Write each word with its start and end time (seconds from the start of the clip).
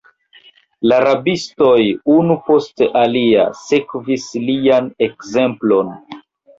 La 0.91 0.97
rabistoj, 1.07 1.75
unu 2.15 2.39
post 2.49 2.85
alia, 3.05 3.47
sekvis 3.63 4.29
lian 4.51 4.93
ekzemplon. 5.13 5.99